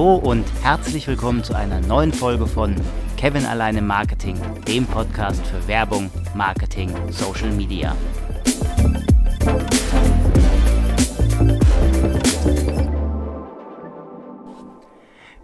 [0.00, 2.74] Hallo und herzlich willkommen zu einer neuen Folge von
[3.18, 4.34] Kevin alleine Marketing,
[4.66, 7.94] dem Podcast für Werbung, Marketing, Social Media.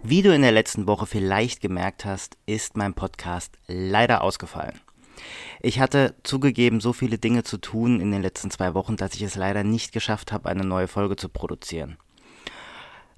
[0.01, 4.81] Wie du in der letzten Woche vielleicht gemerkt hast, ist mein Podcast leider ausgefallen.
[5.61, 9.21] Ich hatte zugegeben so viele Dinge zu tun in den letzten zwei Wochen, dass ich
[9.21, 11.97] es leider nicht geschafft habe, eine neue Folge zu produzieren.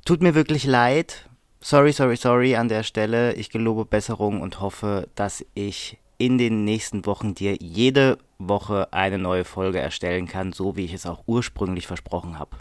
[0.03, 1.28] Tut mir wirklich leid.
[1.61, 3.33] Sorry, sorry, sorry an der Stelle.
[3.33, 9.17] Ich gelobe Besserung und hoffe, dass ich in den nächsten Wochen dir jede Woche eine
[9.17, 12.57] neue Folge erstellen kann, so wie ich es auch ursprünglich versprochen habe.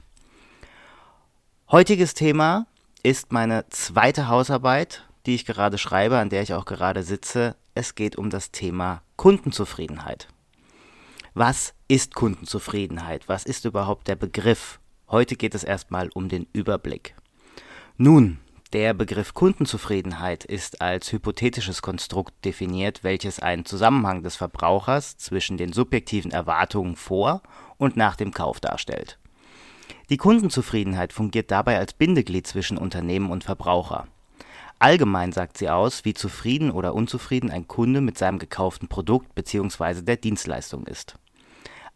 [1.71, 2.67] Heutiges Thema
[3.05, 7.55] ist meine zweite Hausarbeit, die ich gerade schreibe, an der ich auch gerade sitze.
[7.77, 10.27] Es geht um das Thema Kundenzufriedenheit.
[11.35, 13.29] Was ist Kundenzufriedenheit?
[13.29, 14.81] Was ist überhaupt der Begriff?
[15.09, 17.15] Heute geht es erstmal um den Überblick.
[17.97, 18.39] Nun,
[18.73, 25.73] der Begriff Kundenzufriedenheit ist als hypothetisches Konstrukt definiert, welches einen Zusammenhang des Verbrauchers zwischen den
[25.73, 27.43] subjektiven Erwartungen vor
[27.79, 29.19] und nach dem Kauf darstellt.
[30.11, 34.07] Die Kundenzufriedenheit fungiert dabei als Bindeglied zwischen Unternehmen und Verbraucher.
[34.79, 40.03] Allgemein sagt sie aus, wie zufrieden oder unzufrieden ein Kunde mit seinem gekauften Produkt bzw.
[40.03, 41.17] der Dienstleistung ist.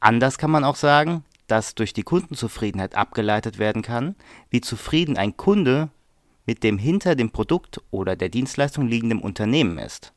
[0.00, 4.17] Anders kann man auch sagen, das durch die Kundenzufriedenheit abgeleitet werden kann,
[4.50, 5.91] wie zufrieden ein Kunde
[6.47, 10.12] mit dem hinter dem Produkt oder der Dienstleistung liegenden Unternehmen ist.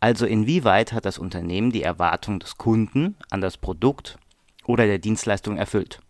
[0.00, 4.18] Also inwieweit hat das Unternehmen die Erwartung des Kunden an das Produkt
[4.64, 6.00] oder der Dienstleistung erfüllt.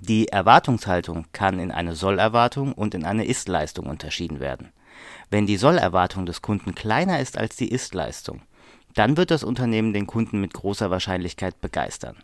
[0.00, 4.72] Die Erwartungshaltung kann in eine Sollerwartung und in eine Ist-Leistung unterschieden werden.
[5.30, 8.42] Wenn die Sollerwartung des Kunden kleiner ist als die Ist-Leistung,
[8.94, 12.16] dann wird das Unternehmen den Kunden mit großer Wahrscheinlichkeit begeistern.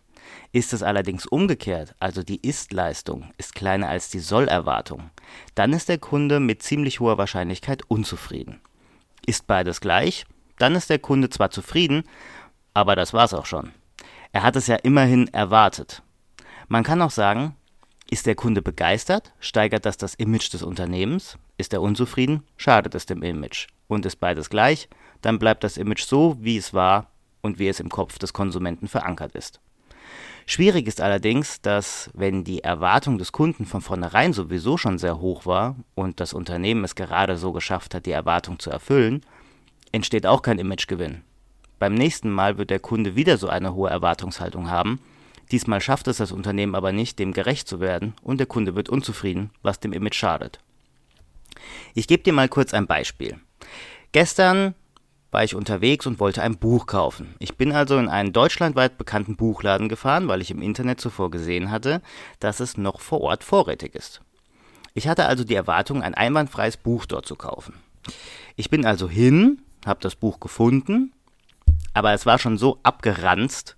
[0.51, 5.11] Ist es allerdings umgekehrt, also die Ist-Leistung ist kleiner als die Soll-Erwartung,
[5.55, 8.59] dann ist der Kunde mit ziemlich hoher Wahrscheinlichkeit unzufrieden.
[9.25, 10.25] Ist beides gleich,
[10.57, 12.03] dann ist der Kunde zwar zufrieden,
[12.73, 13.71] aber das war's auch schon.
[14.31, 16.01] Er hat es ja immerhin erwartet.
[16.67, 17.55] Man kann auch sagen,
[18.11, 23.05] ist der Kunde begeistert, steigert das das Image des Unternehmens, ist er unzufrieden, schadet es
[23.05, 23.67] dem Image.
[23.87, 24.87] Und ist beides gleich,
[25.21, 28.87] dann bleibt das Image so, wie es war und wie es im Kopf des Konsumenten
[28.87, 29.59] verankert ist.
[30.51, 35.45] Schwierig ist allerdings, dass wenn die Erwartung des Kunden von vornherein sowieso schon sehr hoch
[35.45, 39.23] war und das Unternehmen es gerade so geschafft hat, die Erwartung zu erfüllen,
[39.91, 41.21] entsteht auch kein Imagegewinn.
[41.77, 44.99] Beim nächsten Mal wird der Kunde wieder so eine hohe Erwartungshaltung haben,
[45.51, 48.89] diesmal schafft es das Unternehmen aber nicht, dem gerecht zu werden und der Kunde wird
[48.89, 50.57] unzufrieden, was dem Image schadet.
[51.93, 53.37] Ich gebe dir mal kurz ein Beispiel.
[54.13, 54.73] Gestern
[55.31, 57.35] war ich unterwegs und wollte ein Buch kaufen.
[57.39, 61.71] Ich bin also in einen deutschlandweit bekannten Buchladen gefahren, weil ich im Internet zuvor gesehen
[61.71, 62.01] hatte,
[62.39, 64.21] dass es noch vor Ort vorrätig ist.
[64.93, 67.75] Ich hatte also die Erwartung, ein einwandfreies Buch dort zu kaufen.
[68.55, 71.13] Ich bin also hin, habe das Buch gefunden,
[71.93, 73.75] aber es war schon so abgeranzt,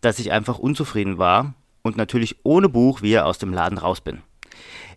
[0.00, 4.22] dass ich einfach unzufrieden war und natürlich ohne Buch wieder aus dem Laden raus bin.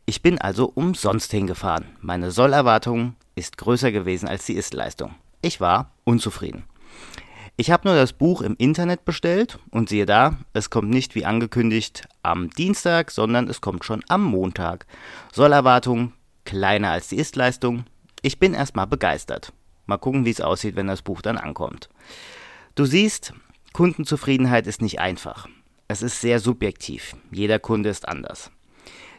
[0.06, 1.86] Ich bin also umsonst hingefahren.
[2.02, 5.16] Meine Sollerwartung ist größer gewesen als die Ist-Leistung.
[5.42, 6.64] Ich war unzufrieden.
[7.58, 11.26] Ich habe nur das Buch im Internet bestellt und siehe da, es kommt nicht wie
[11.26, 14.86] angekündigt am Dienstag, sondern es kommt schon am Montag.
[15.32, 16.14] Sollerwartung
[16.46, 17.86] kleiner als die Istleistung.
[18.22, 19.54] Ich bin erstmal begeistert.
[19.86, 21.90] Mal gucken, wie es aussieht, wenn das Buch dann ankommt.
[22.76, 23.34] Du siehst,
[23.74, 25.48] Kundenzufriedenheit ist nicht einfach.
[25.88, 27.16] Es ist sehr subjektiv.
[27.32, 28.52] Jeder Kunde ist anders.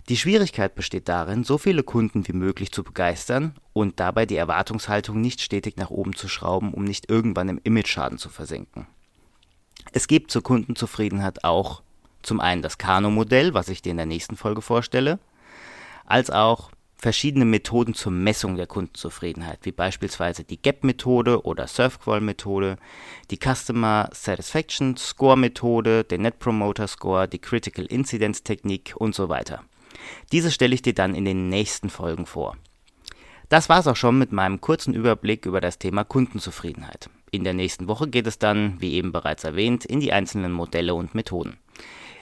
[0.08, 5.20] Die Schwierigkeit besteht darin, so viele Kunden wie möglich zu begeistern und dabei die Erwartungshaltung
[5.20, 8.88] nicht stetig nach oben zu schrauben, um nicht irgendwann im Image-Schaden zu versinken.
[9.92, 11.82] Es gibt zur Kundenzufriedenheit auch
[12.22, 15.18] zum einen das Kano-Modell, was ich dir in der nächsten Folge vorstelle,
[16.04, 22.76] als auch verschiedene Methoden zur Messung der Kundenzufriedenheit, wie beispielsweise die GAP-Methode oder SurfQual-Methode,
[23.30, 29.64] die Customer Satisfaction Score-Methode, den Net Promoter Score, die Critical Incidence Technik und so weiter.
[30.32, 32.56] Diese stelle ich dir dann in den nächsten Folgen vor.
[33.48, 37.10] Das war's auch schon mit meinem kurzen Überblick über das Thema Kundenzufriedenheit.
[37.30, 40.94] In der nächsten Woche geht es dann, wie eben bereits erwähnt, in die einzelnen Modelle
[40.94, 41.58] und Methoden.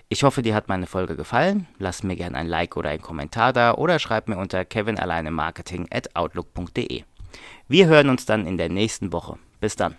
[0.08, 1.68] Ich hoffe, dir hat meine Folge gefallen.
[1.78, 6.16] Lass mir gerne ein Like oder einen Kommentar da oder schreib mir unter kevinalleinemarketing at
[6.16, 7.04] outlook.de.
[7.68, 9.38] Wir hören uns dann in der nächsten Woche.
[9.60, 9.94] Bis dann.